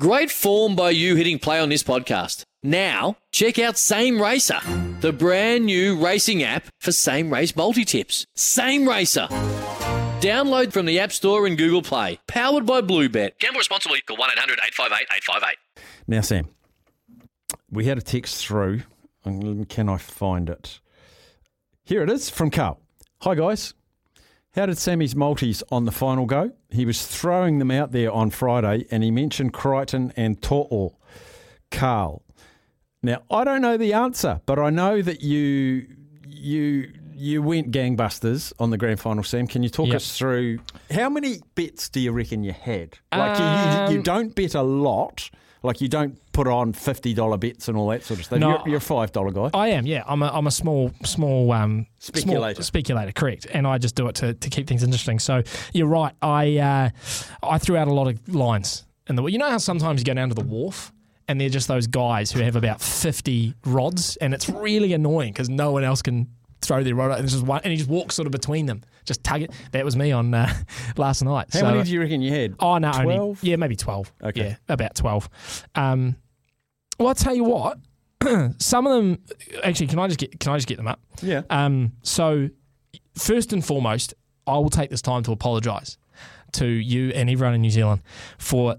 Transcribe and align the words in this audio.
Great 0.00 0.30
form 0.30 0.74
by 0.74 0.88
you 0.88 1.16
hitting 1.16 1.38
play 1.38 1.60
on 1.60 1.68
this 1.68 1.82
podcast. 1.82 2.44
Now, 2.62 3.18
check 3.30 3.58
out 3.58 3.76
Same 3.76 4.22
Racer, 4.22 4.58
the 5.00 5.12
brand 5.12 5.66
new 5.66 6.02
racing 6.02 6.42
app 6.42 6.64
for 6.80 6.92
same 6.92 7.30
race 7.30 7.54
multi 7.54 7.84
tips. 7.84 8.24
Same 8.34 8.88
Racer. 8.88 9.26
Download 10.22 10.72
from 10.72 10.86
the 10.86 10.98
App 10.98 11.12
Store 11.12 11.46
and 11.46 11.58
Google 11.58 11.82
Play. 11.82 12.18
Powered 12.26 12.64
by 12.64 12.80
Bluebet. 12.80 13.38
Gamble 13.38 13.58
responsibly. 13.58 14.00
Call 14.00 14.16
1 14.16 14.30
800 14.32 14.60
858 14.66 15.06
858. 15.14 15.56
Now, 16.06 16.20
Sam, 16.22 16.48
we 17.70 17.84
had 17.84 17.98
a 17.98 18.02
text 18.02 18.46
through. 18.46 18.84
Can 19.68 19.90
I 19.90 19.98
find 19.98 20.48
it? 20.48 20.80
Here 21.84 22.02
it 22.02 22.08
is 22.08 22.30
from 22.30 22.50
Carl. 22.50 22.80
Hi, 23.20 23.34
guys. 23.34 23.74
How 24.54 24.66
did 24.66 24.76
Sammy's 24.76 25.16
multis 25.16 25.62
on 25.70 25.86
the 25.86 25.92
final 25.92 26.26
go? 26.26 26.52
He 26.70 26.84
was 26.84 27.06
throwing 27.06 27.58
them 27.58 27.70
out 27.70 27.92
there 27.92 28.12
on 28.12 28.30
Friday 28.30 28.86
and 28.90 29.02
he 29.02 29.10
mentioned 29.10 29.52
Crichton 29.54 30.12
and 30.16 30.40
To'o. 30.42 30.96
Carl. 31.70 32.22
Now, 33.02 33.22
I 33.30 33.44
don't 33.44 33.62
know 33.62 33.78
the 33.78 33.94
answer, 33.94 34.40
but 34.44 34.58
I 34.58 34.68
know 34.70 35.00
that 35.02 35.22
you 35.22 35.86
you 36.28 36.92
you 37.14 37.40
went 37.42 37.70
gangbusters 37.70 38.52
on 38.58 38.70
the 38.70 38.76
grand 38.76 39.00
final, 39.00 39.22
Sam. 39.22 39.46
Can 39.46 39.62
you 39.62 39.68
talk 39.70 39.86
Yep. 39.88 39.96
us 39.96 40.18
through 40.18 40.58
how 40.90 41.08
many 41.08 41.40
bets 41.54 41.88
do 41.88 42.00
you 42.00 42.12
reckon 42.12 42.42
you 42.44 42.52
had? 42.52 42.98
Like 43.12 43.38
you, 43.38 43.44
you, 43.44 43.92
you 43.92 43.98
Um, 43.98 44.02
don't 44.02 44.34
bet 44.34 44.54
a 44.54 44.62
lot. 44.62 45.30
Like 45.62 45.80
you 45.80 45.88
don't 45.88 46.18
put 46.32 46.48
on 46.48 46.72
fifty 46.72 47.14
dollar 47.14 47.36
bets 47.36 47.68
and 47.68 47.76
all 47.76 47.88
that 47.88 48.02
sort 48.04 48.20
of 48.20 48.26
stuff. 48.26 48.38
No. 48.40 48.50
you're, 48.50 48.68
you're 48.68 48.76
a 48.78 48.80
five 48.80 49.12
dollar 49.12 49.30
guy. 49.30 49.50
I 49.54 49.68
am, 49.68 49.86
yeah. 49.86 50.02
I'm 50.06 50.22
a, 50.22 50.28
I'm 50.28 50.46
a 50.46 50.50
small, 50.50 50.90
small, 51.04 51.52
um, 51.52 51.86
Speculator. 51.98 52.54
small 52.56 52.64
speculator, 52.64 53.12
correct. 53.12 53.46
And 53.52 53.66
I 53.66 53.78
just 53.78 53.94
do 53.94 54.08
it 54.08 54.16
to, 54.16 54.34
to 54.34 54.50
keep 54.50 54.66
things 54.66 54.82
interesting. 54.82 55.18
So 55.18 55.42
you're 55.72 55.86
right. 55.86 56.14
I 56.20 56.58
uh, 56.58 56.90
I 57.42 57.58
threw 57.58 57.76
out 57.76 57.88
a 57.88 57.92
lot 57.92 58.08
of 58.08 58.34
lines 58.34 58.84
in 59.08 59.16
the. 59.16 59.24
You 59.24 59.38
know 59.38 59.50
how 59.50 59.58
sometimes 59.58 60.00
you 60.00 60.04
go 60.04 60.14
down 60.14 60.28
to 60.30 60.34
the 60.34 60.44
wharf 60.44 60.92
and 61.28 61.40
they're 61.40 61.48
just 61.48 61.68
those 61.68 61.86
guys 61.86 62.32
who 62.32 62.40
have 62.40 62.56
about 62.56 62.80
50 62.80 63.54
rods, 63.64 64.16
and 64.16 64.34
it's 64.34 64.48
really 64.48 64.92
annoying 64.92 65.32
because 65.32 65.48
no 65.48 65.70
one 65.70 65.84
else 65.84 66.02
can 66.02 66.28
throw 66.60 66.82
their 66.82 66.94
rod, 66.94 67.10
out, 67.12 67.18
and 67.18 67.24
it's 67.24 67.32
just 67.34 67.46
one, 67.46 67.60
and 67.64 67.70
he 67.70 67.76
just 67.76 67.88
walks 67.88 68.14
sort 68.14 68.26
of 68.26 68.32
between 68.32 68.66
them, 68.66 68.82
just 69.04 69.22
tug 69.24 69.42
it. 69.42 69.50
That 69.72 69.84
was 69.84 69.96
me 69.96 70.12
on 70.12 70.32
uh, 70.34 70.52
last 70.96 71.22
night. 71.22 71.48
How 71.52 71.60
So- 71.60 71.70
many 71.72 71.84
do 71.84 71.90
you 71.92 72.00
reckon 72.00 72.22
you 72.22 72.32
had? 72.32 72.54
Oh 72.60 72.78
no, 72.78 72.90
only 72.94 73.14
12? 73.14 73.44
yeah, 73.44 73.56
maybe 73.56 73.76
twelve. 73.76 74.12
Okay. 74.22 74.40
yeah, 74.48 74.56
about 74.68 74.94
twelve. 74.94 75.28
Um, 75.74 76.16
well, 76.98 77.08
I'll 77.08 77.14
tell 77.14 77.34
you 77.34 77.44
what. 77.44 77.78
some 78.58 78.86
of 78.86 78.92
them, 78.94 79.18
actually, 79.64 79.88
can 79.88 79.98
I 79.98 80.06
just 80.06 80.20
get 80.20 80.38
can 80.38 80.52
I 80.52 80.56
just 80.56 80.68
get 80.68 80.76
them 80.76 80.86
up? 80.86 81.00
Yeah. 81.22 81.42
Um, 81.50 81.92
so 82.02 82.48
first 83.16 83.52
and 83.52 83.64
foremost, 83.64 84.14
I 84.46 84.54
will 84.58 84.70
take 84.70 84.90
this 84.90 85.02
time 85.02 85.22
to 85.24 85.32
apologise 85.32 85.98
to 86.52 86.66
you 86.66 87.10
and 87.10 87.28
everyone 87.30 87.54
in 87.54 87.62
New 87.62 87.70
Zealand 87.70 88.02
for 88.38 88.76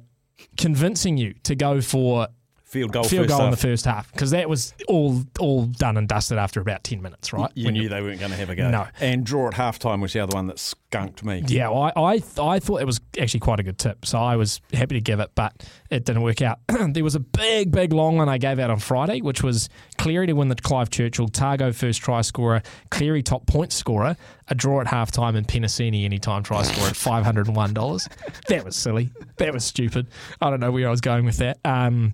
convincing 0.58 1.18
you 1.18 1.34
to 1.44 1.56
go 1.56 1.82
for 1.82 2.28
Field 2.74 2.92
goal. 2.92 3.04
field 3.04 3.28
goal 3.28 3.46
in 3.46 3.52
the 3.52 3.58
first 3.58 3.86
half 3.86 4.12
because 4.12 4.32
that 4.32 4.50
was 4.50 4.74
all 4.88 5.22
all 5.40 5.68
done 5.68 5.96
and 5.96 6.08
dusted 6.08 6.40
after 6.40 6.60
about 6.60 6.84
ten 6.84 7.04
minutes, 7.04 7.32
right? 7.32 7.52
You 7.54 7.66
When 7.66 7.76
knew 7.76 7.88
they 7.88 8.02
weren't 8.02 8.20
going 8.20 8.32
to 8.32 8.38
have 8.38 8.50
a 8.50 8.56
go. 8.56 8.72
No. 8.72 8.88
And 9.00 9.24
draw 9.24 9.48
at 9.48 9.54
half 9.54 9.78
time 9.78 10.02
was 10.02 10.14
the 10.14 10.22
other 10.22 10.34
one 10.36 10.48
that 10.48 10.58
skunked 10.58 11.24
me. 11.24 11.44
Yeah, 11.48 11.70
well, 11.70 11.92
I, 11.96 12.02
I 12.02 12.18
th- 12.18 12.40
I 12.40 12.60
thought 12.60 12.82
it 12.82 12.86
was 12.86 13.00
actually 13.20 13.42
quite 13.42 13.60
a 13.60 13.64
good 13.64 13.78
tip, 13.78 14.08
so 14.08 14.18
I 14.18 14.38
was 14.38 14.60
happy 14.74 14.96
to 14.96 15.02
give 15.02 15.20
it, 15.20 15.30
but 15.36 15.54
it 15.92 16.04
didn't 16.04 16.24
work 16.24 16.42
out. 16.42 16.60
there 16.94 17.04
was 17.04 17.14
a 17.14 17.20
big, 17.20 17.72
big 17.72 17.94
long 17.94 18.18
one 18.18 18.28
I 18.28 18.40
gave 18.40 18.58
out 18.58 18.72
on 18.72 18.80
Friday, 18.80 19.22
which 19.22 19.44
was 19.44 19.70
Cleary 20.00 20.26
to 20.26 20.34
win 20.34 20.48
the 20.48 20.56
Clive 20.56 20.90
Churchill, 20.90 21.28
Tago 21.28 21.76
first 21.76 22.02
try 22.02 22.22
scorer, 22.22 22.64
Cleary 22.90 23.22
top 23.22 23.46
point 23.46 23.72
scorer, 23.72 24.18
a 24.48 24.56
draw 24.56 24.82
at 24.82 24.88
half 24.88 25.12
time, 25.12 25.36
and 25.36 25.48
Penasini 25.48 26.06
anytime 26.06 26.42
try 26.42 26.64
scorer 26.64 26.90
at 26.90 26.96
five 26.96 27.24
hundred 27.24 27.46
and 27.48 27.56
one 27.56 27.74
dollars. 27.76 28.10
that 28.48 28.66
was 28.66 28.76
silly. 28.76 29.12
That 29.38 29.54
was 29.54 29.64
stupid. 29.64 30.08
I 30.42 30.50
don't 30.50 30.60
know 30.60 30.72
where 30.72 30.88
I 30.88 30.92
was 30.92 31.02
going 31.02 31.26
with 31.26 31.38
that. 31.38 31.60
Um, 31.64 32.14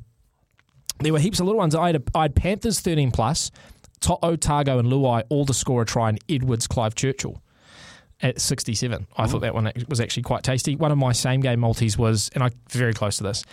there 0.99 1.13
were 1.13 1.19
heaps 1.19 1.39
of 1.39 1.45
little 1.45 1.59
ones. 1.59 1.75
I 1.75 1.87
had, 1.87 1.95
a, 1.97 2.03
I 2.15 2.23
had 2.23 2.35
Panthers 2.35 2.79
thirteen 2.79 3.11
plus, 3.11 3.51
To'o, 3.99 4.35
Tago, 4.35 4.79
and 4.79 4.87
Luai 4.87 5.23
all 5.29 5.45
to 5.45 5.53
score 5.53 5.81
a 5.81 5.85
try, 5.85 6.09
and 6.09 6.19
Edwards, 6.29 6.67
Clive 6.67 6.95
Churchill 6.95 7.41
at 8.21 8.39
67. 8.39 9.07
I 9.17 9.27
thought 9.27 9.41
that 9.41 9.53
one 9.53 9.71
was 9.87 10.01
actually 10.01 10.23
quite 10.23 10.43
tasty. 10.43 10.75
One 10.75 10.91
of 10.91 10.97
my 10.97 11.13
same 11.13 11.39
game 11.41 11.61
multis 11.61 11.97
was, 11.97 12.29
and 12.33 12.43
I 12.43 12.49
very 12.69 12.93
close 12.93 13.17
to 13.17 13.23
this, 13.23 13.43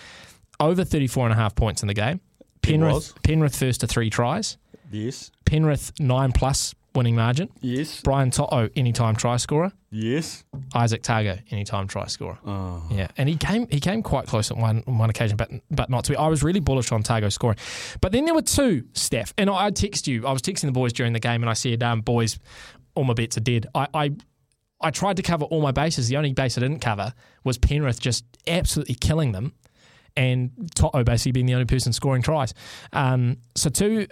over 0.58 0.84
34 0.84 1.26
and 1.26 1.32
a 1.32 1.36
half 1.36 1.54
points 1.54 1.82
in 1.82 1.88
the 1.88 1.94
game. 1.94 2.20
Penrith. 2.62 3.14
Penrith 3.22 3.56
first 3.56 3.80
to 3.82 3.86
three 3.86 4.10
tries. 4.10 4.56
Yes. 4.90 5.30
Penrith 5.44 5.92
nine 6.00 6.32
plus 6.32 6.74
winning 6.96 7.14
margin. 7.14 7.48
Yes. 7.60 8.00
Brian 8.00 8.30
To'o 8.30 8.68
anytime 8.74 9.14
try 9.14 9.36
scorer. 9.36 9.72
Yes. 9.90 10.44
Izack 10.74 11.02
Tago 11.02 11.40
anytime 11.50 11.86
try 11.86 12.06
scorer. 12.06 12.38
Oh. 12.44 12.82
Yeah, 12.90 13.08
and 13.16 13.28
he 13.28 13.36
came 13.36 13.68
he 13.68 13.80
came 13.80 14.02
quite 14.02 14.26
close 14.26 14.50
at 14.50 14.56
one 14.56 14.82
on 14.86 14.98
one 14.98 15.10
occasion, 15.10 15.36
but 15.36 15.50
but 15.70 15.90
not 15.90 16.04
to 16.04 16.12
be. 16.12 16.16
I 16.16 16.28
was 16.28 16.42
really 16.42 16.60
bullish 16.60 16.90
on 16.92 17.02
Tago 17.02 17.32
scoring, 17.32 17.58
but 18.00 18.12
then 18.12 18.24
there 18.24 18.34
were 18.34 18.42
two, 18.42 18.84
Steph, 18.94 19.32
and 19.38 19.48
I 19.48 19.70
text 19.70 20.06
you. 20.08 20.26
I 20.26 20.32
was 20.32 20.42
texting 20.42 20.66
the 20.66 20.72
boys 20.72 20.92
during 20.92 21.12
the 21.12 21.20
game, 21.20 21.42
and 21.42 21.50
I 21.50 21.54
said, 21.54 21.82
um, 21.82 22.00
"Boys, 22.00 22.38
all 22.94 23.04
my 23.04 23.14
bets 23.14 23.36
are 23.36 23.40
dead." 23.40 23.66
I, 23.74 23.88
I 23.94 24.12
I 24.80 24.90
tried 24.90 25.16
to 25.16 25.22
cover 25.22 25.44
all 25.46 25.62
my 25.62 25.72
bases. 25.72 26.08
The 26.08 26.16
only 26.16 26.32
base 26.32 26.58
I 26.58 26.60
didn't 26.60 26.80
cover 26.80 27.12
was 27.44 27.58
Penrith 27.58 28.00
just 28.00 28.24
absolutely 28.46 28.96
killing 28.96 29.32
them, 29.32 29.54
and 30.16 30.50
To'o 30.74 31.04
basically 31.04 31.32
being 31.32 31.46
the 31.46 31.54
only 31.54 31.66
person 31.66 31.92
scoring 31.92 32.22
tries. 32.22 32.52
Um, 32.92 33.38
so 33.54 33.70
two, 33.70 34.06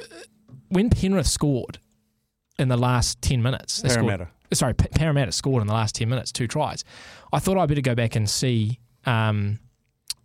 when 0.69 0.89
Penrith 0.89 1.27
scored 1.27 1.79
in 2.59 2.69
the 2.69 2.77
last 2.77 3.21
ten 3.23 3.43
minutes, 3.43 3.83
they 3.83 3.89
scored- 3.95 4.07
sorry, 4.53 4.75
Pa- 4.75 4.87
Parramatta 4.95 5.33
scored 5.33 5.63
in 5.63 5.67
the 5.67 5.73
last 5.75 5.97
10 5.97 6.09
minutes, 6.09 6.31
two 6.31 6.47
tries. 6.47 6.85
I 7.33 7.41
thought 7.41 7.59
I'd 7.59 7.69
better 7.69 7.81
go 7.81 7.95
back 7.97 8.15
and 8.15 8.31
see 8.31 8.79
um, 9.05 9.59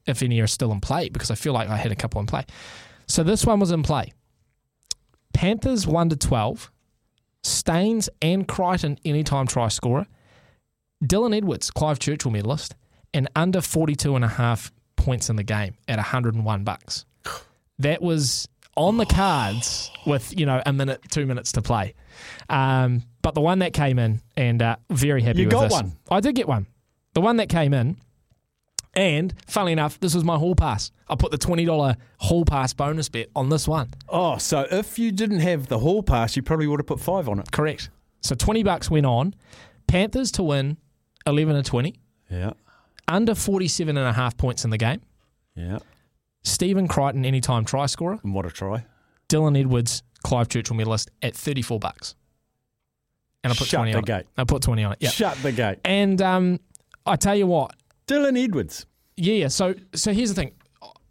if 0.06 0.22
any 0.22 0.40
are 0.40 0.46
still 0.48 0.72
in 0.72 0.80
play 0.82 1.10
because 1.10 1.32
I 1.32 1.36
feel 1.36 1.54
like 1.54 1.68
I 1.68 1.78
had 1.78 1.92
a 1.92 1.96
couple 1.96 2.22
in 2.22 2.28
play. 2.28 2.46
So 3.08 3.24
this 3.24 3.46
one 3.46 3.60
was 3.60 3.72
in 3.72 3.82
play. 3.82 4.14
Panthers 5.34 5.88
1 5.88 6.10
to 6.10 6.16
12, 6.16 6.72
Staines 7.44 8.10
and 8.22 8.48
Crichton 8.48 9.00
anytime 9.06 9.48
try 9.48 9.68
scorer, 9.70 10.06
Dylan 11.04 11.36
Edwards, 11.36 11.72
Clive 11.72 11.98
Churchill 12.00 12.32
medalist, 12.32 12.76
and 13.14 13.28
under 13.36 13.62
42 13.62 14.16
and 14.16 14.26
a 14.26 14.28
half 14.28 14.72
points 14.96 15.30
in 15.30 15.38
the 15.38 15.44
game 15.44 15.76
at 15.88 15.98
101 15.98 16.64
bucks. 16.64 17.06
That 17.80 18.02
was 18.02 18.50
on 18.80 18.96
the 18.98 19.06
cards 19.06 19.92
with, 20.06 20.38
you 20.40 20.46
know, 20.46 20.62
a 20.66 20.72
minute, 20.72 21.02
two 21.12 21.26
minutes 21.26 21.52
to 21.52 21.62
play. 21.62 21.94
Um, 22.50 23.04
but 23.22 23.36
the 23.36 23.42
one 23.42 23.60
that 23.60 23.74
came 23.74 24.00
in, 24.00 24.22
and 24.38 24.62
uh, 24.62 24.78
very 24.90 25.22
happy 25.22 25.40
You 25.40 25.46
with 25.48 25.52
got 25.54 25.64
this. 25.64 25.74
one? 25.74 25.92
I 26.10 26.22
did 26.22 26.34
get 26.36 26.48
one. 26.48 26.66
The 27.14 27.22
one 27.22 27.38
that 27.38 27.50
came 27.50 27.74
in, 27.74 27.98
and 28.94 29.34
funnily 29.48 29.74
enough, 29.74 30.00
this 30.00 30.16
was 30.16 30.24
my 30.24 30.38
hall 30.38 30.56
pass. 30.56 30.92
I 31.10 31.16
put 31.16 31.32
the 31.32 31.38
$20 31.38 31.96
hall 32.20 32.46
pass 32.46 32.74
bonus 32.74 33.10
bet 33.10 33.28
on 33.36 33.50
this 33.50 33.68
one. 33.68 33.90
Oh, 34.08 34.38
so 34.38 34.66
if 34.72 34.98
you 34.98 35.12
didn't 35.12 35.40
have 35.42 35.68
the 35.68 35.80
hall 35.80 36.02
pass, 36.02 36.36
you 36.36 36.42
probably 36.42 36.68
would 36.68 36.80
have 36.80 36.88
put 36.88 37.00
five 37.02 37.28
on 37.28 37.40
it. 37.40 37.52
Correct. 37.52 37.90
So 38.22 38.34
20 38.34 38.64
bucks 38.64 38.90
went 38.90 39.06
on. 39.06 39.36
Panthers 39.88 40.32
to 40.34 40.44
win 40.44 40.78
11 41.28 41.56
to 41.56 41.64
20. 41.64 41.96
Yeah. 42.32 42.52
Under 43.08 43.36
47 43.36 43.98
and 43.98 44.08
a 44.08 44.14
half 44.14 44.38
points 44.38 44.64
in 44.64 44.70
the 44.70 44.78
game. 44.78 45.02
Yeah. 45.56 45.80
Stephen 46.44 46.88
Crichton, 46.88 47.26
anytime 47.26 47.66
try 47.66 47.86
scorer. 47.86 48.20
And 48.24 48.34
what 48.34 48.46
a 48.46 48.50
try. 48.50 48.86
Dylan 49.28 49.60
Edwards, 49.60 50.04
Clive 50.24 50.50
Churchill 50.50 50.76
medalist 50.76 51.10
at 51.22 51.36
34 51.36 51.80
bucks. 51.80 52.16
And 53.44 53.54
I 53.54 53.56
put 53.56 53.68
Shut 53.68 53.80
20 53.80 53.92
the 53.92 53.98
on 54.00 54.04
gate. 54.04 54.20
it. 54.22 54.28
I 54.38 54.44
put 54.44 54.62
20 54.64 54.84
on 54.84 54.92
it. 54.94 54.98
Yeah. 55.02 55.10
Shut 55.10 55.38
the 55.44 55.52
gate. 55.52 55.80
And 55.86 56.22
um, 56.22 56.60
I 57.06 57.16
tell 57.16 57.36
you 57.36 57.48
what, 57.48 57.74
Dylan 58.08 58.42
Edwards. 58.42 58.86
yeah. 59.16 59.48
So 59.48 59.76
so 59.94 60.12
here's 60.14 60.30
the 60.30 60.36
thing. 60.36 60.52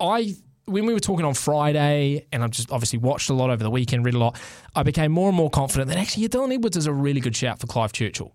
I 0.00 0.34
when 0.66 0.84
we 0.84 0.92
were 0.92 1.00
talking 1.00 1.24
on 1.24 1.32
Friday, 1.32 2.26
and 2.32 2.44
I've 2.44 2.50
just 2.50 2.70
obviously 2.70 2.98
watched 2.98 3.30
a 3.30 3.34
lot 3.34 3.48
over 3.48 3.62
the 3.62 3.70
weekend, 3.70 4.04
read 4.04 4.14
a 4.14 4.18
lot. 4.18 4.38
I 4.74 4.82
became 4.82 5.10
more 5.12 5.28
and 5.28 5.36
more 5.36 5.48
confident 5.48 5.88
that 5.88 5.96
actually 5.96 6.24
yeah, 6.24 6.28
Dylan 6.28 6.52
Edwards 6.52 6.76
is 6.76 6.86
a 6.86 6.92
really 6.92 7.20
good 7.20 7.34
shout 7.36 7.58
for 7.60 7.66
Clive 7.66 7.92
Churchill. 7.92 8.34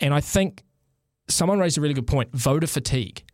And 0.00 0.14
I 0.14 0.20
think 0.20 0.62
someone 1.28 1.58
raised 1.58 1.76
a 1.76 1.80
really 1.80 1.94
good 1.94 2.06
point: 2.06 2.30
voter 2.32 2.66
fatigue. 2.68 3.24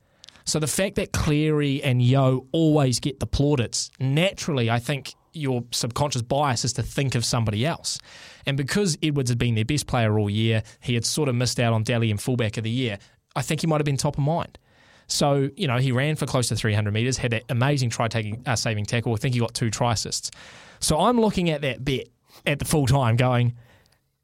So 0.45 0.59
the 0.59 0.67
fact 0.67 0.97
that 0.97 1.13
Cleary 1.13 1.83
and 1.83 2.03
Yo 2.03 2.47
always 2.53 3.01
get 3.01 3.21
the 3.21 3.27
plaudits, 3.27 3.91
naturally, 3.99 4.71
I 4.71 4.79
think 4.79 5.15
your 5.33 5.65
subconscious 5.71 6.23
bias 6.23 6.65
is 6.65 6.73
to 6.75 6.83
think 6.83 7.15
of 7.15 7.25
somebody 7.25 7.65
else. 7.65 7.99
And 8.47 8.57
because 8.57 8.99
Edwards 9.03 9.31
had 9.31 9.39
been 9.39 9.55
their 9.55 9.65
best 9.65 9.87
player 9.87 10.19
all 10.19 10.31
year, 10.31 10.63
he 10.81 10.95
had 10.95 11.05
sort 11.05 11.29
of 11.29 11.35
missed 11.35 11.61
out 11.61 11.73
on 11.73 11.83
Dally 11.83 12.11
and 12.11 12.21
fullback 12.21 12.57
of 12.57 12.65
the 12.65 12.71
year. 12.71 12.99
I 13.37 13.43
think 13.43 13.61
he 13.61 13.67
might 13.67 13.81
have 13.81 13.85
been 13.85 13.97
top 13.97 14.19
of 14.19 14.25
mind. 14.25 14.59
So, 15.07 15.51
you 15.57 15.67
know, 15.67 15.79
he 15.79 15.93
ran 15.93 16.17
for 16.17 16.27
close 16.27 16.49
to 16.49 16.57
300 16.57 16.93
metres, 16.93 17.19
had 17.19 17.33
that 17.33 17.45
amazing 17.49 17.91
try 17.91 18.09
taking, 18.09 18.43
uh, 18.47 18.57
saving 18.57 18.87
tackle. 18.87 19.13
I 19.13 19.17
think 19.17 19.35
he 19.35 19.41
got 19.41 19.55
two 19.55 19.71
try 19.71 19.93
assists. 19.93 20.31
So 20.79 20.99
I'm 21.01 21.21
looking 21.21 21.51
at 21.51 21.63
that 21.63 21.85
bet 21.85 22.09
at 22.47 22.59
the 22.59 22.65
full 22.65 22.87
time 22.87 23.17
going, 23.17 23.55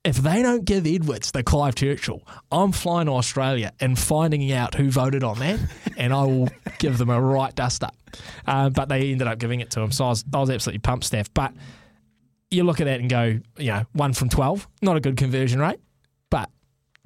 if 0.06 0.16
they 0.18 0.40
don't 0.40 0.64
give 0.64 0.86
Edwards 0.86 1.32
the 1.32 1.42
Clive 1.42 1.74
Churchill, 1.74 2.22
I'm 2.52 2.70
flying 2.72 3.06
to 3.06 3.12
Australia 3.12 3.72
and 3.80 3.98
finding 3.98 4.52
out 4.52 4.74
who 4.76 4.88
voted 4.90 5.24
on 5.24 5.38
that, 5.40 5.58
and 5.96 6.12
I 6.14 6.22
will 6.24 6.48
give 6.78 6.96
them 6.96 7.10
a 7.10 7.20
right 7.20 7.54
dust 7.54 7.82
up. 7.82 7.96
Uh, 8.46 8.70
but 8.70 8.88
they 8.88 9.10
ended 9.10 9.26
up 9.26 9.38
giving 9.38 9.60
it 9.60 9.70
to 9.72 9.80
him, 9.80 9.90
so 9.90 10.06
I 10.06 10.08
was, 10.10 10.24
I 10.32 10.38
was 10.38 10.48
absolutely 10.48 10.78
pumped, 10.78 11.04
Steph. 11.04 11.34
But 11.34 11.52
you 12.50 12.62
look 12.62 12.80
at 12.80 12.84
that 12.84 13.00
and 13.00 13.10
go, 13.10 13.40
you 13.58 13.72
know, 13.72 13.84
one 13.92 14.12
from 14.12 14.28
12, 14.28 14.68
not 14.80 14.96
a 14.96 15.00
good 15.00 15.16
conversion 15.16 15.60
rate, 15.60 15.80
but 16.30 16.48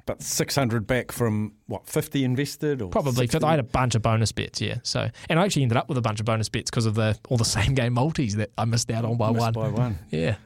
but 0.07 0.23
six 0.23 0.55
hundred 0.55 0.87
back 0.87 1.11
from 1.13 1.55
what 1.67 1.87
fifty 1.87 2.25
invested 2.25 2.83
or 2.83 2.91
Probably 2.91 3.27
60? 3.29 3.43
I 3.45 3.53
had 3.53 3.61
a 3.61 3.65
bunch 3.65 3.95
of 3.95 4.03
bonus 4.03 4.33
bets, 4.33 4.61
yeah. 4.61 4.77
So, 4.83 5.09
and 5.29 5.39
I 5.39 5.45
actually 5.45 5.63
ended 5.63 5.79
up 5.79 5.89
with 5.89 5.97
a 5.99 6.03
bunch 6.03 6.21
of 6.21 6.27
bonus 6.27 6.49
bets 6.49 6.71
because 6.71 6.85
of 6.85 6.95
the 6.95 7.19
all 7.29 7.37
the 7.39 7.45
same 7.57 7.75
game 7.75 7.95
multis 7.95 8.35
that 8.35 8.51
I 8.59 8.67
missed 8.67 8.91
out 8.91 9.05
on 9.07 9.17
by 9.17 9.31
Missed 9.31 9.41
one. 9.41 9.53
by 9.55 9.69
one. 9.69 9.99
Yeah. 10.11 10.37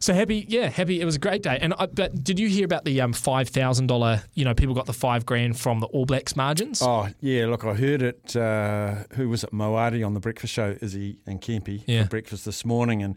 So 0.00 0.14
happy, 0.14 0.44
yeah, 0.48 0.68
happy. 0.68 1.00
It 1.00 1.04
was 1.04 1.16
a 1.16 1.18
great 1.18 1.42
day. 1.42 1.58
And 1.60 1.74
I, 1.78 1.86
but 1.86 2.22
did 2.22 2.38
you 2.38 2.48
hear 2.48 2.64
about 2.64 2.84
the 2.84 3.00
um, 3.00 3.12
five 3.12 3.48
thousand 3.48 3.88
dollar? 3.88 4.22
You 4.34 4.44
know, 4.44 4.54
people 4.54 4.74
got 4.74 4.86
the 4.86 4.92
five 4.92 5.26
grand 5.26 5.58
from 5.58 5.80
the 5.80 5.86
All 5.86 6.04
Blacks 6.06 6.36
margins. 6.36 6.80
Oh 6.82 7.08
yeah, 7.20 7.46
look, 7.46 7.64
I 7.64 7.74
heard 7.74 8.02
it. 8.02 8.36
Uh, 8.36 9.04
who 9.14 9.28
was 9.28 9.44
it? 9.44 9.52
Moati 9.52 10.04
on 10.06 10.14
the 10.14 10.20
breakfast 10.20 10.52
show, 10.52 10.76
Izzy 10.80 11.18
and 11.26 11.40
Kempy 11.40 11.82
Yeah. 11.86 12.04
for 12.04 12.08
breakfast 12.10 12.44
this 12.44 12.64
morning, 12.64 13.02
and 13.02 13.16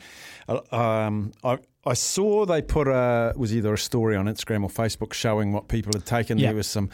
uh, 0.50 0.60
um, 0.76 1.32
I 1.44 1.58
I 1.84 1.94
saw 1.94 2.46
they 2.46 2.62
put 2.62 2.88
a 2.88 3.34
was 3.36 3.56
either 3.56 3.74
a 3.74 3.78
story 3.78 4.16
on 4.16 4.26
Instagram 4.26 4.64
or 4.64 4.70
Facebook 4.70 5.14
showing 5.14 5.52
what 5.52 5.68
people 5.68 5.92
had 5.96 6.06
taken. 6.06 6.38
Yeah. 6.38 6.48
There 6.50 6.58
was 6.58 6.68
some 6.68 6.90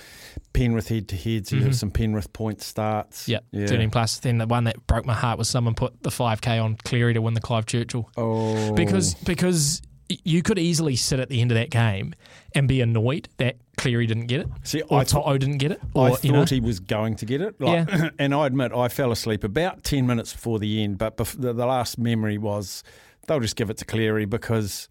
Penrith 0.53 0.87
head 0.87 1.09
to 1.09 1.15
heads. 1.15 1.49
There 1.49 1.59
was 1.59 1.67
mm-hmm. 1.67 1.73
some 1.73 1.91
Penrith 1.91 2.31
point 2.31 2.61
starts. 2.61 3.27
Yeah, 3.27 3.39
yeah. 3.51 3.67
thirteen 3.67 3.89
plus. 3.89 4.19
Then 4.19 4.37
the 4.37 4.47
one 4.47 4.63
that 4.63 4.87
broke 4.87 5.05
my 5.05 5.13
heart 5.13 5.37
was 5.37 5.49
someone 5.49 5.75
put 5.75 6.03
the 6.03 6.11
five 6.11 6.39
k 6.39 6.57
on 6.57 6.75
Cleary 6.77 7.13
to 7.13 7.21
win 7.21 7.33
the 7.33 7.41
Clive 7.41 7.65
Churchill 7.65 8.09
Oh, 8.15 8.73
because 8.75 9.13
because 9.15 9.81
you 10.23 10.41
could 10.41 10.57
easily 10.57 10.95
sit 10.95 11.19
at 11.19 11.29
the 11.29 11.41
end 11.41 11.51
of 11.51 11.55
that 11.55 11.69
game 11.69 12.13
and 12.55 12.67
be 12.67 12.79
annoyed 12.81 13.27
that 13.37 13.57
Cleary 13.75 14.07
didn't 14.07 14.27
get 14.27 14.41
it 14.41 14.47
See, 14.63 14.81
or 14.83 14.99
I 14.99 15.03
thought- 15.03 15.25
To'o 15.25 15.37
didn't 15.37 15.57
get 15.57 15.71
it. 15.73 15.81
I 15.83 15.99
Or, 15.99 16.09
thought 16.11 16.23
you 16.23 16.31
know, 16.31 16.45
he 16.45 16.61
was 16.61 16.79
going 16.79 17.15
to 17.17 17.25
get 17.25 17.41
it. 17.41 17.59
Like, 17.59 17.89
and 18.19 18.33
I 18.33 18.47
admit 18.47 18.71
I 18.73 18.87
fell 18.87 19.11
asleep 19.11 19.43
about 19.43 19.83
10 19.83 20.07
minutes 20.07 20.31
before 20.31 20.59
the 20.59 20.81
end, 20.81 20.97
but 20.97 21.17
bef- 21.17 21.39
the, 21.39 21.51
the 21.51 21.65
last 21.65 21.97
memory 21.97 22.37
was 22.37 22.83
they'll 23.27 23.39
just 23.39 23.55
give 23.55 23.69
it 23.69 23.77
to 23.77 23.85
Cleary 23.85 24.25
because, 24.25 24.89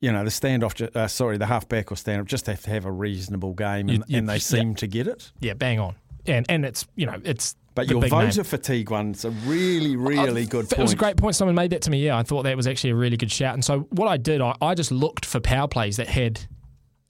you 0.00 0.10
know, 0.12 0.24
the 0.24 0.30
standoff, 0.30 0.80
uh, 0.96 1.08
sorry, 1.08 1.36
the 1.36 1.46
halfback 1.46 1.92
or 1.92 1.96
standoff 1.96 2.26
just 2.26 2.46
have 2.46 2.62
to 2.62 2.70
have 2.70 2.84
a 2.86 2.90
reasonable 2.92 3.52
game 3.54 3.88
and, 3.88 3.90
You- 3.90 4.04
you- 4.06 4.18
and 4.18 4.28
they 4.28 4.34
yeah. 4.34 4.38
seem 4.38 4.74
to 4.76 4.86
get 4.86 5.06
it. 5.06 5.32
yeah, 5.40 5.54
bang 5.54 5.78
on. 5.78 5.94
And 6.26 6.44
and 6.50 6.64
it's 6.66 6.86
you 6.94 7.06
know 7.06 7.18
it's 7.24 7.56
But 7.74 7.88
your 7.88 8.00
big 8.02 8.12
name. 8.12 8.26
voter 8.26 8.44
fatigue 8.44 8.90
one's 8.90 9.24
a 9.24 9.30
really, 9.30 9.96
really 9.96 10.44
good 10.44 10.64
It 10.66 10.70
point. 10.70 10.82
was 10.82 10.92
a 10.92 10.96
great 10.96 11.16
point. 11.16 11.36
Someone 11.36 11.54
made 11.54 11.70
that 11.70 11.80
to 11.82 11.90
me. 11.90 12.04
Yeah, 12.04 12.18
I 12.18 12.22
thought 12.22 12.42
that 12.42 12.54
was 12.56 12.66
actually 12.66 12.90
a 12.90 12.96
really 12.96 13.16
good 13.16 13.32
shout. 13.32 13.54
And 13.54 13.64
so 13.64 13.80
what 13.92 14.08
I 14.08 14.18
did, 14.18 14.40
I, 14.42 14.54
I 14.60 14.74
just 14.74 14.90
looked 14.92 15.24
for 15.24 15.40
power 15.40 15.68
plays 15.68 15.96
that 15.96 16.08
had 16.08 16.40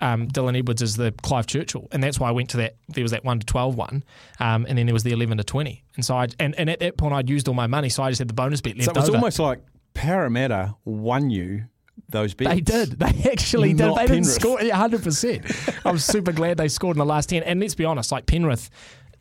um, 0.01 0.29
Dylan 0.29 0.57
Edwards 0.57 0.83
as 0.83 0.95
the 0.97 1.11
Clive 1.23 1.49
Churchill, 1.49 1.89
and 1.91 2.01
that's 2.05 2.21
why 2.21 2.29
I 2.29 2.31
went 2.31 2.51
to 2.51 2.59
that. 2.59 2.77
There 2.91 3.03
was 3.03 3.11
that 3.11 3.25
one 3.25 3.41
to 3.41 3.47
12 3.47 3.75
one, 3.77 4.05
um, 4.39 4.67
and 4.69 4.79
then 4.79 4.87
there 4.87 4.93
was 4.93 5.03
the 5.03 5.11
eleven 5.11 5.39
to 5.39 5.43
twenty. 5.45 5.83
And 5.97 6.05
so 6.05 6.15
I 6.17 6.29
and, 6.39 6.55
and 6.55 6.71
at 6.71 6.79
that 6.79 6.97
point 6.97 7.15
I'd 7.15 7.29
used 7.29 7.49
all 7.49 7.55
my 7.55 7.67
money, 7.67 7.89
so 7.89 8.05
I 8.05 8.11
just 8.11 8.21
had 8.21 8.29
the 8.29 8.35
bonus 8.35 8.61
bet 8.61 8.77
left 8.77 8.85
So 8.85 8.91
it 8.93 8.97
was 8.97 9.09
over. 9.09 9.19
almost 9.19 9.41
like 9.41 9.59
Parramatta 9.99 10.77
won 10.85 11.29
you 11.29 11.65
those 12.09 12.33
bets. 12.33 12.51
They 12.51 12.61
did. 12.61 12.91
They 13.01 13.31
actually 13.31 13.73
did. 13.73 13.85
Not 13.85 13.97
They 13.97 14.07
didn't 14.07 14.27
score. 14.27 14.63
Yeah, 14.63 14.77
hundred 14.77 15.03
percent. 15.03 15.45
I'm 15.85 15.99
super 15.99 16.31
glad 16.31 16.57
they 16.57 16.69
scored 16.69 16.97
in 16.97 16.99
the 17.01 17.05
last 17.05 17.31
ten. 17.31 17.43
And 17.43 17.59
let's 17.59 17.75
be 17.75 17.85
honest, 17.85 18.13
like 18.13 18.27
Penrith 18.27 18.71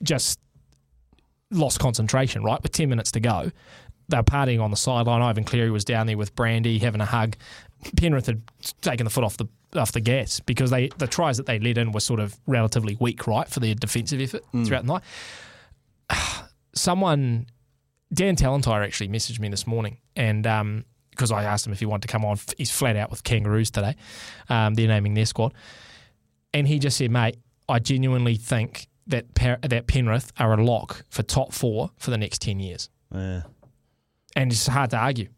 just 0.03 0.39
lost 1.49 1.79
concentration. 1.79 2.43
Right, 2.43 2.61
with 2.61 2.73
ten 2.73 2.89
minutes 2.89 3.11
to 3.13 3.19
go, 3.19 3.51
they 4.09 4.17
were 4.17 4.23
partying 4.23 4.61
on 4.61 4.69
the 4.69 4.77
sideline. 4.77 5.23
Ivan 5.23 5.45
Cleary 5.45 5.71
was 5.71 5.83
down 5.83 6.05
there 6.05 6.15
with 6.15 6.35
Brandy 6.35 6.77
having 6.77 7.01
a 7.01 7.05
hug. 7.05 7.35
Penrith 7.95 8.27
had 8.27 8.43
taken 8.81 9.03
the 9.05 9.09
foot 9.09 9.23
off 9.23 9.37
the 9.37 9.47
off 9.75 9.93
the 9.93 9.99
gas 9.99 10.39
because 10.41 10.69
they 10.69 10.89
the 10.99 11.07
tries 11.07 11.37
that 11.37 11.47
they 11.47 11.57
let 11.57 11.79
in 11.79 11.91
were 11.91 12.01
sort 12.01 12.19
of 12.19 12.37
relatively 12.45 12.95
weak, 12.99 13.25
right, 13.25 13.49
for 13.49 13.61
their 13.61 13.73
defensive 13.73 14.21
effort 14.21 14.43
mm. 14.53 14.65
throughout 14.67 14.85
the 14.85 14.93
night. 14.93 16.43
Someone 16.75 17.47
Dan 18.13 18.35
Talentire 18.35 18.83
actually 18.85 19.09
messaged 19.09 19.39
me 19.39 19.49
this 19.49 19.67
morning, 19.67 19.97
and 20.15 20.43
because 21.11 21.31
I 21.31 21.43
asked 21.43 21.65
him 21.67 21.73
if 21.73 21.79
he 21.79 21.85
wanted 21.85 22.07
to 22.07 22.11
come 22.11 22.23
on, 22.23 22.37
he's 22.57 22.71
flat 22.71 22.95
out 22.95 23.09
with 23.11 23.23
Kangaroos 23.23 23.69
today. 23.71 23.95
Um, 24.49 24.75
they're 24.75 24.87
naming 24.87 25.13
their 25.13 25.25
squad, 25.25 25.53
and 26.53 26.67
he 26.67 26.79
just 26.79 26.97
said, 26.97 27.11
"Mate, 27.11 27.37
I 27.67 27.79
genuinely 27.79 28.35
think 28.35 28.87
that 29.07 29.33
Par- 29.35 29.59
that 29.61 29.87
Penrith 29.87 30.31
are 30.37 30.53
a 30.53 30.63
lock 30.63 31.03
for 31.09 31.23
top 31.23 31.53
four 31.53 31.91
for 31.97 32.11
the 32.11 32.17
next 32.17 32.41
ten 32.41 32.59
years." 32.59 32.89
Yeah. 33.13 33.43
and 34.35 34.51
it's 34.51 34.67
hard 34.67 34.91
to 34.91 34.97
argue. 34.97 35.29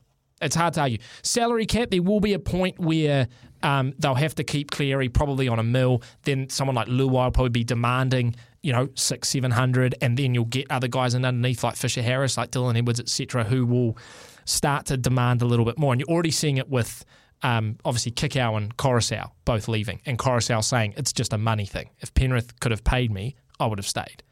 It's 0.42 0.56
hard 0.56 0.74
to 0.76 0.82
argue. 0.82 0.98
Salary 1.22 1.66
cap, 1.66 1.90
there 1.92 2.02
will 2.02 2.20
be 2.20 2.34
a 2.34 2.40
point 2.40 2.80
where 2.80 3.28
um, 3.62 3.94
they'll 4.00 4.16
have 4.16 4.36
to 4.36 4.44
keep 4.44 4.72
Cleary 4.72 5.10
probably 5.10 5.48
on 5.48 5.60
a 5.60 5.64
mill. 5.64 6.02
Then 6.24 6.50
someone 6.50 6.76
like 6.76 6.88
Luai 6.88 7.12
will 7.26 7.32
probably 7.32 7.50
be 7.50 7.64
demanding, 7.64 8.36
you 8.62 8.74
know, 8.74 8.90
six, 8.96 9.30
seven 9.30 9.52
hundred, 9.52 9.96
and 10.02 10.18
then 10.18 10.34
you'll 10.34 10.46
get 10.46 10.68
other 10.70 10.88
guys 10.88 11.14
in 11.14 11.24
underneath 11.26 11.64
like 11.64 11.76
Fisher 11.76 12.02
Harris, 12.02 12.38
like 12.38 12.52
Dylan 12.52 12.78
Edwards, 12.78 13.00
etc., 13.00 13.44
who 13.44 13.66
will 13.66 13.98
start 14.46 14.86
to 14.88 14.98
demand 14.98 15.42
a 15.42 15.46
little 15.46 15.66
bit 15.66 15.78
more. 15.78 15.94
And 15.94 16.00
you're 16.02 16.10
already 16.10 16.32
seeing 16.32 16.58
it 16.58 16.70
with 16.70 17.06
um, 17.44 17.78
obviously 17.86 18.12
Kikau 18.12 18.58
and 18.58 18.76
Koroisau 18.76 19.32
both 19.46 19.68
leaving, 19.68 20.02
and 20.06 20.18
Koroisau 20.18 20.64
saying 20.64 20.94
it's 20.98 21.14
just 21.14 21.32
a 21.34 21.38
money 21.38 21.66
thing. 21.66 21.90
If 22.00 22.14
Penrith 22.14 22.60
could 22.60 22.72
have 22.72 22.84
paid 22.84 23.12
me, 23.12 23.36
I 23.60 23.66
would 23.68 23.80
have 23.80 23.88
stayed. 23.88 24.24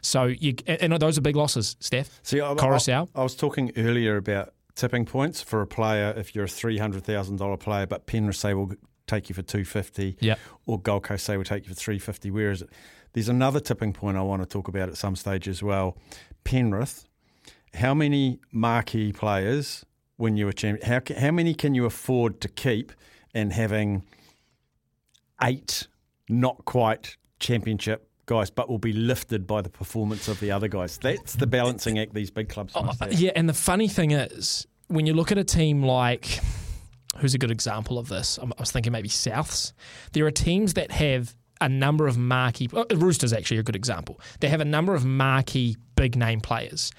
So 0.00 0.24
you 0.24 0.54
and 0.66 0.92
those 0.94 1.18
are 1.18 1.20
big 1.20 1.36
losses, 1.36 1.76
Steph. 1.80 2.20
See, 2.22 2.40
I, 2.40 2.54
Koroisau. 2.54 3.08
I, 3.14 3.20
I 3.20 3.22
was 3.22 3.34
talking 3.36 3.72
earlier 3.76 4.16
about 4.16 4.52
tipping 4.74 5.04
points 5.06 5.42
for 5.42 5.62
a 5.62 5.66
player 5.66 6.12
if 6.16 6.34
you're 6.34 6.44
a 6.44 6.48
three 6.48 6.78
hundred 6.78 7.04
thousand 7.04 7.36
dollar 7.36 7.56
player, 7.56 7.86
but 7.86 8.06
Penrith 8.06 8.36
say 8.36 8.52
will 8.54 8.72
take 9.06 9.28
you 9.28 9.34
for 9.34 9.42
two 9.42 9.64
fifty, 9.64 10.16
Yep. 10.20 10.38
or 10.66 10.80
Gold 10.80 11.04
Coast 11.04 11.24
say 11.24 11.36
will 11.36 11.44
take 11.44 11.64
you 11.64 11.68
for 11.70 11.74
three 11.80 11.98
fifty. 11.98 12.30
Whereas 12.30 12.62
there's 13.16 13.30
another 13.30 13.60
tipping 13.60 13.94
point 13.94 14.18
I 14.18 14.20
want 14.20 14.42
to 14.42 14.46
talk 14.46 14.68
about 14.68 14.90
at 14.90 14.96
some 14.98 15.16
stage 15.16 15.48
as 15.48 15.62
well. 15.62 15.96
Penrith, 16.44 17.08
how 17.72 17.94
many 17.94 18.40
marquee 18.52 19.10
players 19.10 19.86
when 20.18 20.36
you 20.36 20.52
champion? 20.52 20.86
How 20.86 21.00
how 21.18 21.30
many 21.30 21.54
can 21.54 21.74
you 21.74 21.86
afford 21.86 22.42
to 22.42 22.48
keep 22.48 22.92
and 23.32 23.54
having 23.54 24.04
eight 25.42 25.86
not 26.28 26.66
quite 26.66 27.16
championship 27.40 28.06
guys, 28.26 28.50
but 28.50 28.68
will 28.68 28.78
be 28.78 28.92
lifted 28.92 29.46
by 29.46 29.62
the 29.62 29.70
performance 29.70 30.28
of 30.28 30.38
the 30.40 30.50
other 30.50 30.68
guys. 30.68 30.98
That's 30.98 31.36
the 31.36 31.46
balancing 31.46 31.98
act 31.98 32.12
these 32.12 32.30
big 32.30 32.50
clubs 32.50 32.74
must 32.74 33.00
have. 33.00 33.14
Yeah, 33.14 33.30
and 33.34 33.48
the 33.48 33.54
funny 33.54 33.88
thing 33.88 34.10
is, 34.10 34.66
when 34.88 35.06
you 35.06 35.14
look 35.14 35.32
at 35.32 35.38
a 35.38 35.44
team 35.44 35.82
like, 35.82 36.40
who's 37.16 37.32
a 37.32 37.38
good 37.38 37.50
example 37.50 37.98
of 37.98 38.08
this? 38.08 38.38
I 38.38 38.44
was 38.58 38.72
thinking 38.72 38.92
maybe 38.92 39.08
Souths. 39.08 39.72
There 40.12 40.26
are 40.26 40.30
teams 40.30 40.74
that 40.74 40.90
have 40.90 41.34
a 41.60 41.68
number 41.68 42.06
of 42.06 42.18
marquee. 42.18 42.68
oh, 42.72 42.86
Roosters 42.94 43.32
actually 43.32 43.58
a 43.58 43.62
good 43.62 43.76
example. 43.76 44.20
They 44.40 44.48
have 44.48 44.60
a 44.60 44.64
number 44.64 44.94
of 44.94 45.04
marquee 45.04 45.76
big 45.94 46.16
name 46.16 46.40
players. 46.40 46.92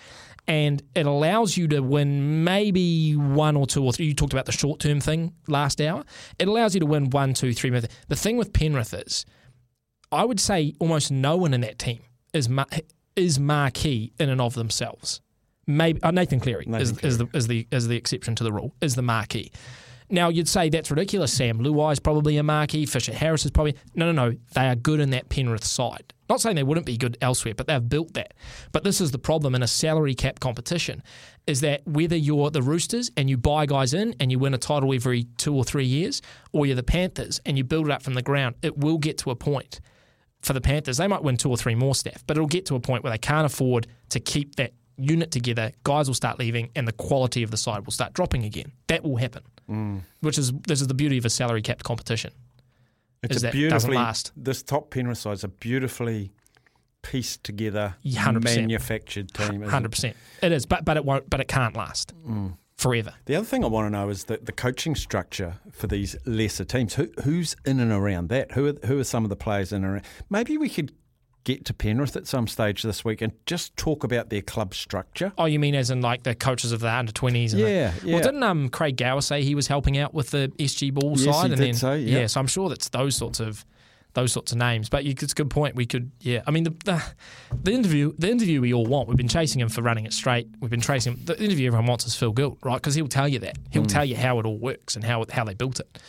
And 0.49 0.81
it 0.95 1.05
allows 1.05 1.57
you 1.57 1.67
to 1.69 1.81
win 1.81 2.45
maybe 2.45 3.13
one 3.13 3.57
or 3.57 3.67
two 3.67 3.83
or 3.83 3.91
three. 3.91 4.05
You 4.05 4.13
talked 4.13 4.31
about 4.31 4.45
the 4.45 4.53
short 4.53 4.79
term 4.79 5.01
thing 5.01 5.33
last 5.47 5.81
hour. 5.81 6.05
It 6.39 6.47
allows 6.47 6.73
you 6.73 6.79
to 6.79 6.85
win 6.85 7.09
one, 7.09 7.33
two, 7.33 7.53
three. 7.53 7.69
The 7.69 8.15
thing 8.15 8.37
with 8.37 8.53
Penrith 8.53 8.93
is, 8.93 9.25
I 10.09 10.23
would 10.23 10.39
say 10.39 10.73
almost 10.79 11.11
no 11.11 11.35
one 11.35 11.53
in 11.53 11.61
that 11.61 11.77
team 11.77 11.99
is 12.33 12.47
mar- 12.47 12.67
is 13.17 13.39
marquee 13.39 14.13
in 14.19 14.29
and 14.29 14.39
of 14.39 14.53
themselves. 14.53 15.19
Maybe 15.65 16.01
uh, 16.01 16.11
Nathan 16.11 16.39
Cleary, 16.39 16.63
is, 16.65 16.93
Nathan 16.93 17.07
is 17.07 17.17
the 17.17 17.27
is 17.33 17.47
the 17.47 17.67
is 17.71 17.87
the 17.89 17.97
exception 17.97 18.35
to 18.35 18.43
the 18.45 18.53
rule. 18.53 18.73
Is 18.79 18.95
the 18.95 19.01
marquee. 19.01 19.51
Now 20.09 20.29
you'd 20.29 20.47
say 20.47 20.69
that's 20.69 20.89
ridiculous. 20.89 21.33
Sam 21.33 21.59
Luai 21.59 21.91
is 21.91 21.99
probably 21.99 22.37
a 22.37 22.43
marquee. 22.43 22.85
Fisher 22.85 23.13
Harris 23.13 23.43
is 23.43 23.51
probably 23.51 23.75
no, 23.93 24.11
no, 24.11 24.29
no. 24.29 24.37
They 24.53 24.67
are 24.67 24.75
good 24.75 24.99
in 24.99 25.09
that 25.09 25.29
Penrith 25.29 25.65
side. 25.65 26.13
Not 26.29 26.41
saying 26.41 26.55
they 26.55 26.63
wouldn't 26.63 26.85
be 26.85 26.97
good 26.97 27.17
elsewhere, 27.21 27.53
but 27.55 27.67
they've 27.67 27.89
built 27.89 28.13
that. 28.13 28.33
But 28.71 28.83
this 28.83 28.99
is 29.01 29.11
the 29.11 29.17
problem 29.17 29.55
in 29.55 29.63
a 29.63 29.67
salary 29.67 30.15
cap 30.15 30.39
competition: 30.39 31.03
is 31.45 31.61
that 31.61 31.85
whether 31.85 32.15
you're 32.15 32.49
the 32.51 32.61
Roosters 32.61 33.11
and 33.17 33.29
you 33.29 33.37
buy 33.37 33.65
guys 33.65 33.93
in 33.93 34.15
and 34.19 34.31
you 34.31 34.39
win 34.39 34.53
a 34.53 34.57
title 34.57 34.93
every 34.93 35.25
two 35.37 35.55
or 35.55 35.65
three 35.65 35.85
years, 35.85 36.21
or 36.53 36.65
you're 36.65 36.75
the 36.75 36.83
Panthers 36.83 37.41
and 37.45 37.57
you 37.57 37.63
build 37.63 37.87
it 37.87 37.91
up 37.91 38.01
from 38.01 38.13
the 38.13 38.21
ground, 38.21 38.55
it 38.61 38.77
will 38.77 38.97
get 38.97 39.17
to 39.19 39.31
a 39.31 39.35
point 39.35 39.81
for 40.41 40.53
the 40.53 40.61
Panthers. 40.61 40.97
They 40.97 41.07
might 41.07 41.23
win 41.23 41.35
two 41.35 41.49
or 41.49 41.57
three 41.57 41.75
more 41.75 41.95
staff, 41.95 42.23
but 42.27 42.37
it'll 42.37 42.47
get 42.47 42.65
to 42.67 42.75
a 42.75 42.79
point 42.79 43.03
where 43.03 43.11
they 43.11 43.17
can't 43.17 43.45
afford 43.45 43.87
to 44.09 44.19
keep 44.21 44.55
that 44.55 44.71
unit 44.97 45.31
together. 45.31 45.73
Guys 45.83 46.07
will 46.07 46.15
start 46.15 46.39
leaving, 46.39 46.69
and 46.75 46.87
the 46.87 46.93
quality 46.93 47.43
of 47.43 47.51
the 47.51 47.57
side 47.57 47.85
will 47.85 47.91
start 47.91 48.13
dropping 48.13 48.45
again. 48.45 48.71
That 48.87 49.03
will 49.03 49.17
happen. 49.17 49.43
Mm. 49.69 50.01
Which 50.21 50.37
is 50.37 50.51
this 50.51 50.81
is 50.81 50.87
the 50.87 50.93
beauty 50.93 51.17
of 51.17 51.25
a 51.25 51.29
salary 51.29 51.61
capped 51.61 51.83
competition. 51.83 52.31
It's 53.23 53.37
is 53.37 53.43
a 53.43 53.51
beautifully 53.51 53.95
last. 53.95 54.31
this 54.35 54.63
top 54.63 54.91
Penrith 54.91 55.17
side 55.17 55.33
is 55.33 55.43
a 55.43 55.47
beautifully 55.47 56.31
pieced 57.01 57.43
together, 57.43 57.95
100%. 58.05 58.43
manufactured 58.43 59.33
team. 59.33 59.61
Hundred 59.61 59.91
percent, 59.91 60.15
it 60.41 60.51
is, 60.51 60.65
but 60.65 60.85
but 60.85 60.97
it 60.97 61.05
won't, 61.05 61.29
but 61.29 61.39
it 61.39 61.47
can't 61.47 61.75
last 61.75 62.13
mm. 62.25 62.55
forever. 62.77 63.13
The 63.25 63.35
other 63.35 63.45
thing 63.45 63.63
I 63.63 63.67
want 63.67 63.87
to 63.87 63.89
know 63.89 64.09
is 64.09 64.25
the, 64.25 64.37
the 64.37 64.51
coaching 64.51 64.95
structure 64.95 65.55
for 65.71 65.87
these 65.87 66.15
lesser 66.25 66.65
teams. 66.65 66.93
Who, 66.95 67.09
who's 67.23 67.55
in 67.65 67.79
and 67.79 67.91
around 67.91 68.29
that? 68.29 68.53
Who 68.53 68.67
are, 68.67 68.85
who 68.85 68.99
are 68.99 69.03
some 69.03 69.23
of 69.23 69.29
the 69.29 69.35
players 69.35 69.71
in 69.71 69.83
and 69.83 69.93
around? 69.93 70.05
Maybe 70.29 70.57
we 70.57 70.69
could 70.69 70.91
get 71.47 71.63
to 71.65 71.73
Penrith 71.73 72.15
at 72.17 72.27
some 72.27 72.45
stage 72.47 72.83
this 72.83 73.05
week 73.05 73.21
and 73.21 73.31
just 73.45 73.75
talk 73.77 74.03
about 74.03 74.29
their 74.29 74.41
club 74.41 74.73
structure. 74.75 75.31
Oh, 75.37 75.45
you 75.45 75.59
mean 75.59 75.75
as 75.75 75.89
in 75.89 76.01
like 76.01 76.23
the 76.23 76.35
coaches 76.35 76.71
of 76.73 76.81
the 76.81 76.91
under 76.93 77.11
twenties? 77.13 77.53
Yeah, 77.53 77.93
yeah. 78.03 78.13
Well, 78.15 78.23
didn't 78.23 78.43
um 78.43 78.67
Craig 78.69 78.97
Gower 78.97 79.21
say 79.21 79.41
he 79.43 79.55
was 79.55 79.67
helping 79.67 79.97
out 79.97 80.13
with 80.13 80.31
the 80.31 80.51
SG 80.59 80.93
Ball 80.93 81.13
Yes, 81.17 81.23
side? 81.35 81.47
he 81.47 81.53
and 81.53 81.57
did 81.61 81.67
then 81.69 81.73
say, 81.73 81.99
yeah. 81.99 82.27
so 82.27 82.39
I'm 82.41 82.47
sure 82.47 82.67
that's 82.69 82.89
those 82.89 83.15
sorts 83.15 83.39
of 83.39 83.65
those 84.13 84.31
sorts 84.31 84.51
of 84.51 84.57
names. 84.57 84.89
But 84.89 85.05
you, 85.05 85.11
it's 85.11 85.31
a 85.31 85.35
good 85.35 85.49
point. 85.51 85.75
We 85.75 85.85
could, 85.85 86.09
yeah. 86.21 86.41
I 86.47 86.51
mean, 86.51 86.63
the, 86.63 86.73
the 86.85 87.03
the 87.63 87.71
interview 87.71 88.13
the 88.17 88.29
interview 88.29 88.59
we 88.61 88.73
all 88.73 88.85
want. 88.85 89.07
We've 89.07 89.15
been 89.17 89.27
chasing 89.27 89.61
him 89.61 89.69
for 89.69 89.81
running 89.81 90.05
it 90.05 90.13
straight. 90.13 90.47
We've 90.59 90.71
been 90.71 90.81
chasing 90.81 91.13
him. 91.13 91.25
The 91.25 91.41
interview 91.41 91.67
everyone 91.67 91.85
wants 91.87 92.05
is 92.07 92.15
Phil 92.15 92.31
Gould, 92.33 92.57
right? 92.63 92.75
Because 92.75 92.95
he'll 92.95 93.07
tell 93.07 93.27
you 93.27 93.39
that. 93.39 93.57
He'll 93.71 93.83
Mm. 93.83 93.87
tell 93.87 94.05
you 94.05 94.15
how 94.17 94.39
it 94.39 94.45
all 94.45 94.57
works 94.57 94.95
and 94.95 95.05
how 95.05 95.23
how 95.31 95.43
they 95.45 95.53
built 95.53 95.79
it. 95.79 95.99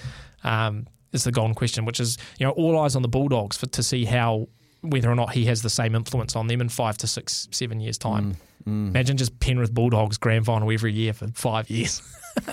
Um, 0.43 0.87
is 1.13 1.25
the 1.25 1.33
golden 1.33 1.55
question, 1.55 1.85
which 1.85 2.01
is 2.01 2.19
you 2.39 2.47
know 2.47 2.53
all 2.53 2.79
eyes 2.79 2.97
on 2.97 3.03
the 3.03 3.09
Bulldogs 3.09 3.57
for 3.57 3.67
to 3.67 3.83
see 3.83 4.05
how 4.05 4.49
whether 4.83 5.11
or 5.11 5.15
not 5.15 5.33
he 5.33 5.45
has 5.47 5.63
the 5.63 5.71
same 5.71 5.95
influence 5.95 6.37
on 6.37 6.47
them 6.47 6.61
in 6.61 6.69
five 6.69 6.97
to 6.99 7.07
six, 7.07 7.49
seven 7.51 7.81
years' 7.81 7.99
time. 7.99 8.37
Mm, 8.67 8.89
Imagine 8.89 9.17
just 9.17 9.39
Penrith 9.41 9.73
Bulldogs 9.73 10.19
grand 10.19 10.45
final 10.47 10.71
every 10.71 10.93
year 10.93 11.13
for 11.13 11.29
five 11.29 11.69
years. 11.71 12.01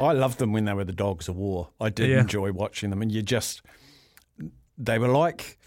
I 0.00 0.12
loved 0.12 0.38
them 0.38 0.52
when 0.52 0.64
they 0.64 0.72
were 0.72 0.84
the 0.84 0.92
dogs 0.92 1.28
of 1.28 1.36
war. 1.36 1.68
I 1.80 1.90
did 1.90 2.10
Yeah. 2.10 2.20
enjoy 2.20 2.52
watching 2.52 2.90
them, 2.90 3.02
and 3.02 3.12
you 3.12 3.22
just 3.22 3.62
they 4.78 4.98
were 4.98 5.08
like 5.08 5.58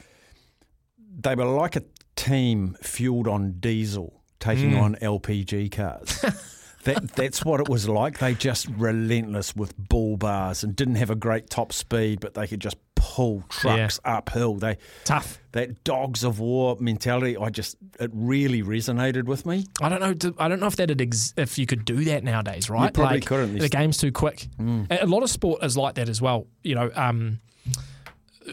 they 1.17 1.35
were 1.35 1.45
like 1.45 1.75
a 1.77 1.83
team 2.15 2.75
fueled 2.81 3.27
on 3.27 3.53
diesel 3.59 4.21
taking 4.39 4.71
Mm. 4.71 4.81
on 4.81 4.95
LPG 4.95 5.69
cars. 5.71 6.19
that 6.83 7.09
that's 7.15 7.45
what 7.45 7.61
it 7.61 7.69
was 7.69 7.87
like. 7.87 8.19
They 8.19 8.33
just 8.33 8.67
relentless 8.69 9.55
with 9.55 9.77
bull 9.77 10.17
bars 10.17 10.63
and 10.63 10.75
didn't 10.75 10.95
have 10.95 11.09
a 11.09 11.15
great 11.15 11.49
top 11.49 11.71
speed, 11.71 12.19
but 12.19 12.33
they 12.33 12.47
could 12.47 12.59
just 12.59 12.77
pull 13.13 13.43
trucks 13.49 13.99
uphill. 14.03 14.55
They 14.55 14.77
Tough. 15.03 15.39
that 15.51 15.83
dogs 15.83 16.23
of 16.23 16.39
war 16.39 16.75
mentality. 16.79 17.37
I 17.37 17.49
just 17.49 17.77
it 17.99 18.09
really 18.13 18.63
resonated 18.63 19.25
with 19.25 19.45
me. 19.45 19.65
I 19.79 19.89
don't 19.89 20.01
know. 20.01 20.33
I 20.39 20.47
don't 20.47 20.59
know 20.59 20.67
if 20.67 20.75
that 20.77 20.99
ex- 20.99 21.33
if 21.37 21.59
you 21.59 21.67
could 21.67 21.85
do 21.85 22.03
that 22.05 22.23
nowadays, 22.23 22.69
right? 22.69 22.91
probably 22.93 23.17
like, 23.17 23.25
couldn't. 23.25 23.59
The 23.59 23.69
game's 23.69 23.97
too 23.97 24.11
quick. 24.11 24.47
A 24.59 25.03
a 25.03 25.05
lot 25.05 25.21
of 25.21 25.29
sport 25.29 25.63
is 25.63 25.77
like 25.77 25.95
that 25.95 26.09
as 26.09 26.19
well. 26.19 26.47
You 26.63 26.75
know, 26.75 26.91
um, 26.95 27.39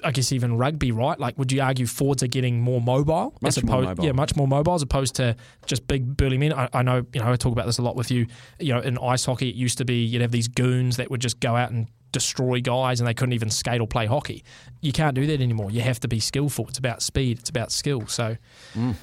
I 0.04 0.10
guess 0.10 0.32
even 0.32 0.58
rugby, 0.58 0.92
right? 0.92 1.18
Like, 1.18 1.38
would 1.38 1.50
you 1.50 1.62
argue 1.62 1.86
Fords 1.86 2.22
are 2.22 2.26
getting 2.28 2.60
more 2.60 2.80
mobile? 2.80 3.34
Much 3.40 3.56
as 3.56 3.64
more 3.64 3.82
mobile. 3.82 4.04
Yeah, 4.04 4.12
much 4.12 4.36
more 4.36 4.46
mobile 4.48 4.74
as 4.74 4.82
opposed 4.82 5.14
to 5.16 5.34
just 5.66 5.86
big 5.86 6.16
burly 6.16 6.38
men. 6.38 6.52
I, 6.52 6.68
I 6.72 6.82
know, 6.82 7.06
you 7.14 7.20
know, 7.20 7.32
I 7.32 7.36
talk 7.36 7.52
about 7.52 7.66
this 7.66 7.78
a 7.78 7.82
lot 7.82 7.96
with 7.96 8.10
you. 8.10 8.26
You 8.60 8.74
know, 8.74 8.80
in 8.80 8.98
ice 8.98 9.24
hockey, 9.24 9.48
it 9.48 9.54
used 9.54 9.78
to 9.78 9.84
be 9.84 10.04
you'd 10.04 10.22
have 10.22 10.30
these 10.30 10.48
goons 10.48 10.98
that 10.98 11.10
would 11.10 11.20
just 11.20 11.40
go 11.40 11.56
out 11.56 11.70
and 11.70 11.88
destroy 12.12 12.60
guys 12.60 13.00
and 13.00 13.08
they 13.08 13.14
couldn't 13.14 13.32
even 13.32 13.50
skate 13.50 13.80
or 13.80 13.86
play 13.86 14.06
hockey. 14.06 14.44
You 14.80 14.92
can't 14.92 15.14
do 15.14 15.26
that 15.26 15.40
anymore. 15.40 15.70
You 15.70 15.80
have 15.80 16.00
to 16.00 16.08
be 16.08 16.20
skillful. 16.20 16.66
It's 16.68 16.78
about 16.78 17.02
speed. 17.02 17.38
It's 17.40 17.50
about 17.50 17.72
skill. 17.72 18.06
So, 18.06 18.36
Mm. 18.74 18.94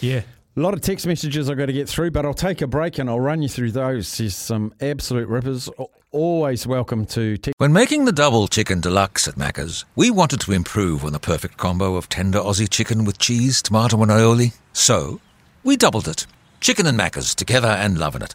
yeah. 0.00 0.22
A 0.56 0.60
lot 0.60 0.74
of 0.74 0.80
text 0.80 1.06
messages 1.06 1.48
I've 1.48 1.56
got 1.56 1.66
to 1.66 1.72
get 1.72 1.88
through, 1.88 2.10
but 2.10 2.26
I'll 2.26 2.34
take 2.34 2.60
a 2.62 2.66
break 2.66 2.98
and 2.98 3.08
I'll 3.08 3.20
run 3.20 3.42
you 3.42 3.48
through 3.48 3.70
those. 3.72 4.18
There's 4.18 4.34
some 4.34 4.74
absolute 4.80 5.28
rippers. 5.28 5.70
Always 6.10 6.66
welcome 6.66 7.06
to 7.06 7.36
text. 7.36 7.54
When 7.58 7.72
making 7.72 8.06
the 8.06 8.12
double 8.12 8.48
chicken 8.48 8.80
deluxe 8.80 9.28
at 9.28 9.34
Macca's, 9.36 9.84
we 9.94 10.10
wanted 10.10 10.40
to 10.40 10.52
improve 10.52 11.04
on 11.04 11.12
the 11.12 11.20
perfect 11.20 11.58
combo 11.58 11.94
of 11.96 12.08
tender 12.08 12.40
Aussie 12.40 12.68
chicken 12.68 13.04
with 13.04 13.18
cheese, 13.18 13.62
tomato, 13.62 14.02
and 14.02 14.10
aioli. 14.10 14.54
So, 14.72 15.20
we 15.62 15.76
doubled 15.76 16.08
it. 16.08 16.26
Chicken 16.60 16.86
and 16.86 16.98
Macca's 16.98 17.34
together 17.36 17.68
and 17.68 17.96
loving 17.98 18.22
it. 18.22 18.34